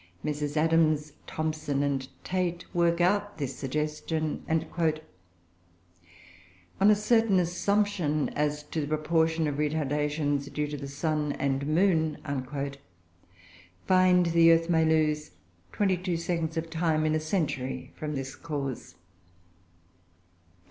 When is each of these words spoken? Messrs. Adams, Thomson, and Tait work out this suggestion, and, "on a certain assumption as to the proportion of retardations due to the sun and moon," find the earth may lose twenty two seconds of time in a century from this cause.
Messrs. 0.23 0.57
Adams, 0.57 1.13
Thomson, 1.27 1.83
and 1.83 2.07
Tait 2.23 2.65
work 2.73 2.99
out 3.01 3.37
this 3.37 3.55
suggestion, 3.55 4.43
and, 4.47 4.65
"on 6.79 6.89
a 6.89 6.95
certain 6.95 7.39
assumption 7.39 8.29
as 8.29 8.63
to 8.63 8.81
the 8.81 8.87
proportion 8.87 9.45
of 9.45 9.59
retardations 9.59 10.51
due 10.51 10.65
to 10.69 10.75
the 10.75 10.87
sun 10.87 11.33
and 11.33 11.67
moon," 11.67 12.17
find 13.85 14.25
the 14.25 14.51
earth 14.51 14.71
may 14.71 14.83
lose 14.85 15.33
twenty 15.71 15.97
two 15.97 16.17
seconds 16.17 16.57
of 16.57 16.71
time 16.71 17.05
in 17.05 17.13
a 17.13 17.19
century 17.19 17.93
from 17.95 18.15
this 18.15 18.35
cause. 18.35 18.95